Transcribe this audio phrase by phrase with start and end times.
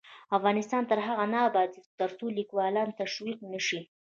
[0.37, 3.81] افغانستان تر هغو نه ابادیږي، ترڅو لیکوالان تشویق نشي.